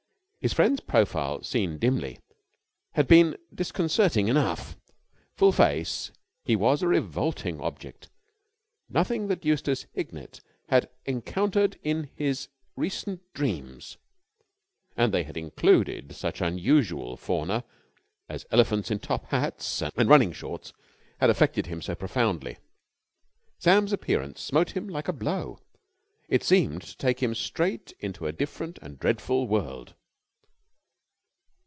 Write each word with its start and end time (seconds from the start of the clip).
His 0.43 0.53
friend's 0.53 0.79
profile, 0.81 1.43
seen 1.43 1.77
dimly, 1.77 2.17
had 2.93 3.07
been 3.07 3.37
disconcerting 3.53 4.27
enough. 4.27 4.75
Full 5.35 5.51
face, 5.51 6.09
he 6.43 6.55
was 6.55 6.81
a 6.81 6.87
revolting 6.87 7.61
object. 7.61 8.09
Nothing 8.89 9.27
that 9.27 9.45
Eustace 9.45 9.85
Hignett 9.93 10.41
had 10.69 10.89
encountered 11.05 11.77
in 11.83 12.09
his 12.15 12.47
recent 12.75 13.21
dreams 13.33 13.97
and 14.97 15.13
they 15.13 15.21
had 15.25 15.37
included 15.37 16.15
such 16.15 16.41
unusual 16.41 17.17
fauna 17.17 17.63
as 18.27 18.47
elephants 18.49 18.89
in 18.89 18.97
top 18.97 19.25
hats 19.25 19.83
and 19.83 20.09
running 20.09 20.31
shorts 20.33 20.73
had 21.19 21.29
affected 21.29 21.67
him 21.67 21.83
so 21.83 21.93
profoundly. 21.93 22.57
Sam's 23.59 23.93
appearance 23.93 24.41
smote 24.41 24.71
him 24.71 24.89
like 24.89 25.07
a 25.07 25.13
blow. 25.13 25.59
It 26.27 26.43
seemed 26.43 26.81
to 26.81 26.97
take 26.97 27.21
him 27.21 27.35
straight 27.35 27.93
into 27.99 28.25
a 28.25 28.31
different 28.31 28.79
and 28.81 28.97
dreadful 28.97 29.45
world. 29.47 29.93